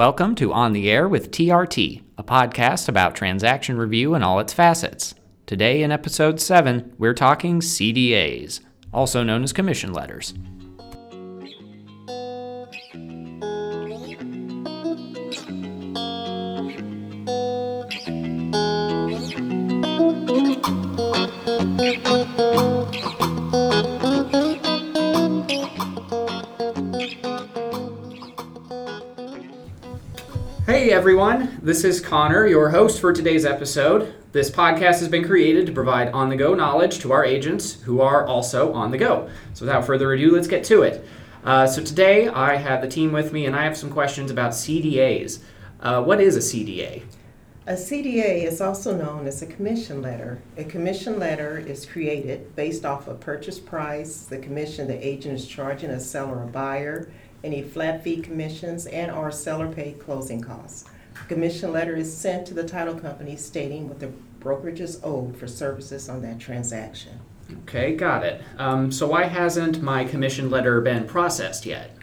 Welcome 0.00 0.34
to 0.36 0.50
On 0.54 0.72
the 0.72 0.90
Air 0.90 1.06
with 1.06 1.30
TRT, 1.30 2.00
a 2.16 2.24
podcast 2.24 2.88
about 2.88 3.14
transaction 3.14 3.76
review 3.76 4.14
and 4.14 4.24
all 4.24 4.40
its 4.40 4.54
facets. 4.54 5.14
Today, 5.44 5.82
in 5.82 5.92
episode 5.92 6.40
7, 6.40 6.94
we're 6.96 7.12
talking 7.12 7.60
CDAs, 7.60 8.60
also 8.94 9.22
known 9.22 9.42
as 9.42 9.52
commission 9.52 9.92
letters. 9.92 10.32
Hey 30.80 30.92
everyone, 30.92 31.60
this 31.62 31.84
is 31.84 32.00
Connor, 32.00 32.46
your 32.46 32.70
host 32.70 33.02
for 33.02 33.12
today's 33.12 33.44
episode. 33.44 34.14
This 34.32 34.50
podcast 34.50 35.00
has 35.00 35.08
been 35.08 35.26
created 35.26 35.66
to 35.66 35.72
provide 35.72 36.08
on 36.12 36.30
the 36.30 36.36
go 36.36 36.54
knowledge 36.54 37.00
to 37.00 37.12
our 37.12 37.22
agents 37.22 37.74
who 37.82 38.00
are 38.00 38.26
also 38.26 38.72
on 38.72 38.90
the 38.90 38.96
go. 38.96 39.28
So 39.52 39.66
without 39.66 39.84
further 39.84 40.10
ado, 40.14 40.32
let's 40.32 40.48
get 40.48 40.64
to 40.64 40.80
it. 40.80 41.04
Uh, 41.44 41.66
so 41.66 41.84
today 41.84 42.28
I 42.28 42.56
have 42.56 42.80
the 42.80 42.88
team 42.88 43.12
with 43.12 43.30
me 43.30 43.44
and 43.44 43.54
I 43.54 43.64
have 43.64 43.76
some 43.76 43.90
questions 43.90 44.30
about 44.30 44.52
CDAs. 44.52 45.40
Uh, 45.80 46.02
what 46.02 46.18
is 46.18 46.34
a 46.34 46.38
CDA? 46.38 47.02
A 47.66 47.74
CDA 47.74 48.44
is 48.44 48.62
also 48.62 48.96
known 48.96 49.26
as 49.26 49.42
a 49.42 49.46
commission 49.46 50.00
letter. 50.00 50.40
A 50.56 50.64
commission 50.64 51.18
letter 51.18 51.58
is 51.58 51.84
created 51.84 52.56
based 52.56 52.86
off 52.86 53.06
a 53.06 53.14
purchase 53.14 53.60
price, 53.60 54.22
the 54.22 54.38
commission 54.38 54.88
the 54.88 55.06
agent 55.06 55.34
is 55.34 55.46
charging 55.46 55.90
a 55.90 56.00
seller 56.00 56.42
or 56.42 56.46
buyer, 56.46 57.10
any 57.42 57.62
flat 57.62 58.02
fee 58.02 58.20
commissions, 58.20 58.86
and 58.86 59.10
or 59.10 59.30
seller 59.30 59.70
paid 59.70 59.98
closing 60.00 60.40
costs. 60.40 60.84
A 61.22 61.26
commission 61.26 61.72
letter 61.72 61.96
is 61.96 62.14
sent 62.14 62.46
to 62.46 62.54
the 62.54 62.66
title 62.66 62.94
company 62.94 63.36
stating 63.36 63.88
what 63.88 64.00
the 64.00 64.08
brokerage 64.40 64.80
is 64.80 65.00
owed 65.02 65.36
for 65.36 65.46
services 65.46 66.08
on 66.08 66.22
that 66.22 66.38
transaction. 66.38 67.20
Okay, 67.62 67.94
got 67.94 68.24
it. 68.24 68.42
Um, 68.58 68.92
so 68.92 69.08
why 69.08 69.24
hasn't 69.24 69.82
my 69.82 70.04
commission 70.04 70.50
letter 70.50 70.80
been 70.80 71.06
processed 71.06 71.66
yet? 71.66 71.96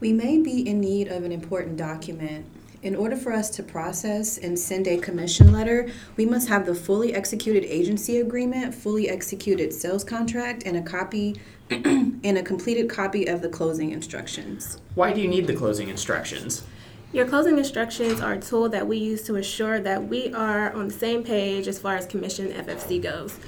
We 0.00 0.12
may 0.12 0.38
be 0.38 0.66
in 0.66 0.80
need 0.80 1.08
of 1.08 1.24
an 1.24 1.32
important 1.32 1.76
document. 1.76 2.46
In 2.82 2.94
order 2.94 3.16
for 3.16 3.32
us 3.32 3.48
to 3.50 3.62
process 3.62 4.38
and 4.38 4.58
send 4.58 4.86
a 4.86 4.98
commission 4.98 5.50
letter, 5.52 5.88
we 6.16 6.26
must 6.26 6.48
have 6.48 6.66
the 6.66 6.74
fully 6.74 7.14
executed 7.14 7.64
agency 7.64 8.18
agreement, 8.18 8.74
fully 8.74 9.08
executed 9.08 9.72
sales 9.72 10.04
contract, 10.04 10.64
and 10.66 10.76
a 10.76 10.82
copy 10.82 11.40
and 11.70 12.38
a 12.38 12.42
completed 12.42 12.88
copy 12.88 13.26
of 13.26 13.40
the 13.40 13.48
closing 13.48 13.90
instructions. 13.90 14.78
Why 14.94 15.12
do 15.12 15.20
you 15.20 15.28
need 15.28 15.46
the 15.46 15.54
closing 15.54 15.88
instructions? 15.88 16.64
Your 17.12 17.26
closing 17.26 17.56
instructions 17.56 18.20
are 18.20 18.34
a 18.34 18.40
tool 18.40 18.68
that 18.68 18.86
we 18.86 18.98
use 18.98 19.22
to 19.22 19.36
ensure 19.36 19.80
that 19.80 20.06
we 20.06 20.32
are 20.34 20.72
on 20.72 20.88
the 20.88 20.94
same 20.94 21.24
page 21.24 21.66
as 21.66 21.78
far 21.78 21.96
as 21.96 22.04
commission 22.04 22.52
FFC 22.52 23.02
goes. 23.02 23.38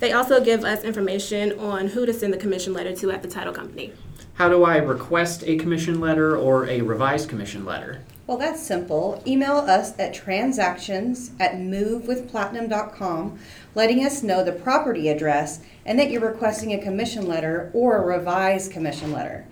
They 0.00 0.12
also 0.12 0.42
give 0.42 0.64
us 0.64 0.82
information 0.82 1.58
on 1.58 1.88
who 1.88 2.04
to 2.04 2.12
send 2.12 2.32
the 2.32 2.38
commission 2.38 2.72
letter 2.72 2.96
to 2.96 3.10
at 3.10 3.22
the 3.22 3.28
title 3.28 3.52
company. 3.52 3.92
How 4.34 4.48
do 4.48 4.64
I 4.64 4.78
request 4.78 5.44
a 5.46 5.56
commission 5.56 6.00
letter 6.00 6.36
or 6.36 6.66
a 6.66 6.80
revised 6.80 7.28
commission 7.28 7.64
letter? 7.64 8.00
Well, 8.30 8.38
that's 8.38 8.62
simple. 8.62 9.20
Email 9.26 9.56
us 9.56 9.98
at 9.98 10.14
transactions 10.14 11.32
at 11.40 11.54
movewithplatinum.com, 11.54 13.40
letting 13.74 14.04
us 14.04 14.22
know 14.22 14.44
the 14.44 14.52
property 14.52 15.08
address 15.08 15.58
and 15.84 15.98
that 15.98 16.12
you're 16.12 16.20
requesting 16.20 16.72
a 16.72 16.80
commission 16.80 17.26
letter 17.26 17.72
or 17.74 17.96
a 17.96 18.06
revised 18.06 18.70
commission 18.70 19.10
letter. 19.10 19.48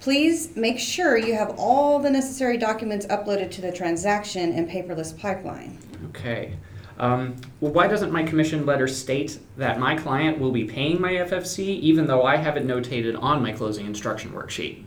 Please 0.00 0.54
make 0.54 0.78
sure 0.78 1.16
you 1.16 1.34
have 1.34 1.54
all 1.56 1.98
the 1.98 2.10
necessary 2.10 2.58
documents 2.58 3.06
uploaded 3.06 3.50
to 3.52 3.62
the 3.62 3.72
transaction 3.72 4.52
and 4.52 4.68
paperless 4.68 5.18
pipeline. 5.18 5.78
Okay. 6.10 6.58
Um, 6.98 7.36
well, 7.60 7.72
why 7.72 7.86
doesn't 7.86 8.12
my 8.12 8.22
commission 8.22 8.66
letter 8.66 8.86
state 8.86 9.38
that 9.56 9.78
my 9.78 9.96
client 9.96 10.38
will 10.38 10.52
be 10.52 10.66
paying 10.66 11.00
my 11.00 11.12
FFC 11.12 11.60
even 11.60 12.06
though 12.06 12.24
I 12.24 12.36
have 12.36 12.58
it 12.58 12.66
notated 12.66 13.18
on 13.22 13.42
my 13.42 13.52
closing 13.52 13.86
instruction 13.86 14.32
worksheet? 14.32 14.84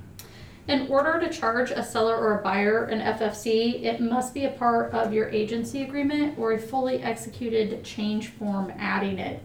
In 0.67 0.87
order 0.87 1.19
to 1.19 1.29
charge 1.29 1.71
a 1.71 1.83
seller 1.83 2.15
or 2.15 2.39
a 2.39 2.41
buyer 2.41 2.85
an 2.85 3.01
FFC, 3.01 3.83
it 3.83 3.99
must 3.99 4.33
be 4.33 4.45
a 4.45 4.51
part 4.51 4.93
of 4.93 5.13
your 5.13 5.27
agency 5.29 5.83
agreement 5.83 6.39
or 6.39 6.53
a 6.53 6.59
fully 6.59 7.01
executed 7.01 7.83
change 7.83 8.29
form 8.29 8.71
adding 8.77 9.19
it. 9.19 9.41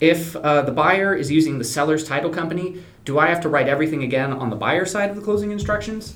If 0.00 0.36
uh, 0.36 0.62
the 0.62 0.72
buyer 0.72 1.14
is 1.14 1.30
using 1.30 1.58
the 1.58 1.64
seller's 1.64 2.04
title 2.04 2.28
company, 2.28 2.82
do 3.06 3.18
I 3.18 3.28
have 3.28 3.40
to 3.40 3.48
write 3.48 3.68
everything 3.68 4.02
again 4.02 4.32
on 4.34 4.50
the 4.50 4.56
buyer 4.56 4.84
side 4.84 5.08
of 5.08 5.16
the 5.16 5.22
closing 5.22 5.50
instructions? 5.50 6.14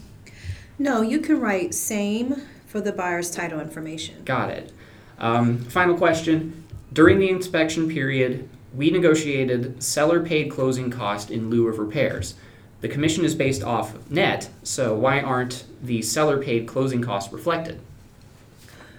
No, 0.78 1.00
you 1.00 1.18
can 1.18 1.40
write 1.40 1.74
same 1.74 2.42
for 2.66 2.82
the 2.82 2.92
buyer's 2.92 3.30
title 3.30 3.60
information. 3.60 4.24
Got 4.24 4.50
it. 4.50 4.72
Um, 5.18 5.58
final 5.58 5.96
question. 5.96 6.64
During 6.92 7.18
the 7.18 7.30
inspection 7.30 7.88
period, 7.88 8.48
we 8.74 8.90
negotiated 8.90 9.82
seller 9.82 10.22
paid 10.22 10.50
closing 10.50 10.90
cost 10.90 11.30
in 11.30 11.48
lieu 11.48 11.66
of 11.66 11.78
repairs. 11.78 12.34
The 12.80 12.88
commission 12.88 13.24
is 13.24 13.34
based 13.34 13.62
off 13.62 14.08
net, 14.08 14.50
so 14.62 14.94
why 14.94 15.20
aren't 15.20 15.64
the 15.82 16.00
seller 16.00 16.40
paid 16.40 16.68
closing 16.68 17.02
costs 17.02 17.32
reflected? 17.32 17.80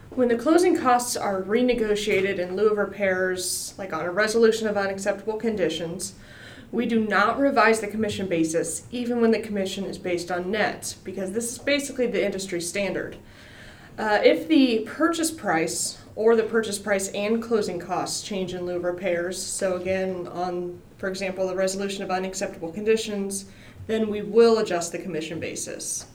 When 0.09 0.27
the 0.27 0.35
closing 0.35 0.75
costs 0.75 1.15
are 1.15 1.41
renegotiated 1.41 2.39
in 2.39 2.57
lieu 2.57 2.71
of 2.71 2.77
repairs, 2.77 3.73
like 3.77 3.93
on 3.93 4.05
a 4.05 4.11
resolution 4.11 4.67
of 4.67 4.75
unacceptable 4.75 5.37
conditions, 5.37 6.13
we 6.71 6.85
do 6.85 6.99
not 6.99 7.39
revise 7.39 7.79
the 7.79 7.87
commission 7.87 8.27
basis 8.27 8.85
even 8.91 9.21
when 9.21 9.31
the 9.31 9.39
commission 9.39 9.85
is 9.85 9.97
based 9.97 10.29
on 10.29 10.51
net, 10.51 10.95
because 11.05 11.31
this 11.31 11.53
is 11.53 11.57
basically 11.57 12.05
the 12.05 12.23
industry 12.23 12.59
standard. 12.59 13.15
Uh, 13.97 14.19
if 14.23 14.47
the 14.47 14.79
purchase 14.79 15.31
price 15.31 15.99
or 16.15 16.35
the 16.35 16.43
purchase 16.43 16.77
price 16.77 17.07
and 17.09 17.41
closing 17.41 17.79
costs 17.79 18.21
change 18.21 18.53
in 18.53 18.65
lieu 18.65 18.75
of 18.75 18.83
repairs, 18.83 19.41
so 19.41 19.77
again, 19.77 20.27
on, 20.27 20.81
for 20.97 21.07
example, 21.07 21.47
the 21.47 21.55
resolution 21.55 22.03
of 22.03 22.11
unacceptable 22.11 22.71
conditions, 22.71 23.45
then 23.89 24.07
we 24.07 24.21
will 24.21 24.59
adjust 24.59 24.91
the 24.91 24.99
commission 24.99 25.39
basis. 25.39 26.05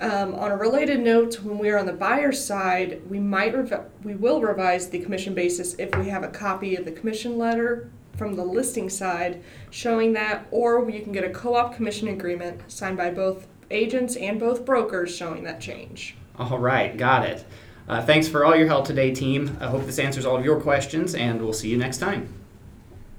Um, 0.00 0.34
on 0.34 0.50
a 0.50 0.56
related 0.56 0.98
note, 0.98 1.40
when 1.40 1.56
we 1.56 1.70
are 1.70 1.78
on 1.78 1.86
the 1.86 1.92
buyer's 1.92 2.44
side, 2.44 3.00
we 3.08 3.20
might 3.20 3.54
rev- 3.54 3.86
we 4.02 4.16
will 4.16 4.40
revise 4.40 4.88
the 4.88 4.98
commission 4.98 5.32
basis 5.32 5.74
if 5.78 5.94
we 5.96 6.08
have 6.08 6.24
a 6.24 6.28
copy 6.28 6.74
of 6.74 6.84
the 6.84 6.90
commission 6.90 7.38
letter 7.38 7.88
from 8.16 8.34
the 8.34 8.42
listing 8.42 8.90
side 8.90 9.40
showing 9.70 10.14
that, 10.14 10.46
or 10.50 10.90
you 10.90 11.00
can 11.00 11.12
get 11.12 11.22
a 11.22 11.30
co-op 11.30 11.76
commission 11.76 12.08
agreement 12.08 12.60
signed 12.66 12.96
by 12.96 13.10
both 13.10 13.46
agents 13.70 14.16
and 14.16 14.40
both 14.40 14.64
brokers 14.64 15.14
showing 15.14 15.44
that 15.44 15.60
change. 15.60 16.16
All 16.40 16.58
right, 16.58 16.96
got 16.96 17.24
it. 17.24 17.44
Uh, 17.88 18.02
thanks 18.02 18.26
for 18.26 18.44
all 18.44 18.56
your 18.56 18.66
help 18.66 18.84
today, 18.84 19.14
team. 19.14 19.56
I 19.60 19.68
hope 19.68 19.86
this 19.86 20.00
answers 20.00 20.26
all 20.26 20.36
of 20.36 20.44
your 20.44 20.60
questions, 20.60 21.14
and 21.14 21.40
we'll 21.40 21.52
see 21.52 21.68
you 21.68 21.76
next 21.76 21.98
time. 21.98 22.28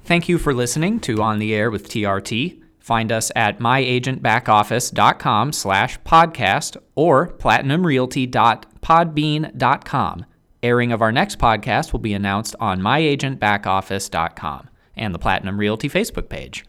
Thank 0.03 0.27
you 0.27 0.37
for 0.37 0.53
listening 0.53 0.99
to 1.01 1.21
On 1.21 1.39
the 1.39 1.53
Air 1.53 1.71
with 1.71 1.87
TRT. 1.87 2.60
Find 2.81 3.11
us 3.11 3.31
at 3.35 3.59
myagentbackoffice.com 3.59 5.53
slash 5.53 5.99
podcast 6.01 6.77
or 6.95 7.27
platinumrealty.podbean.com. 7.27 10.25
Airing 10.63 10.91
of 10.91 11.01
our 11.01 11.11
next 11.11 11.39
podcast 11.39 11.91
will 11.93 11.99
be 11.99 12.13
announced 12.13 12.55
on 12.59 12.81
myagentbackoffice.com 12.81 14.69
and 14.97 15.15
the 15.15 15.19
Platinum 15.19 15.57
Realty 15.59 15.89
Facebook 15.89 16.27
page. 16.27 16.65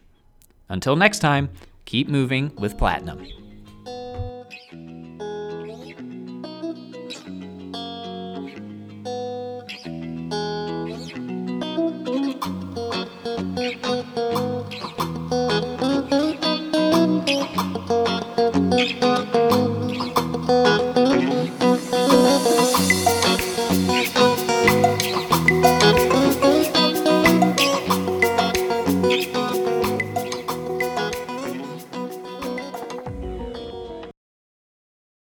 Until 0.69 0.95
next 0.95 1.19
time, 1.19 1.49
keep 1.85 2.07
moving 2.07 2.55
with 2.55 2.77
Platinum. 2.77 3.25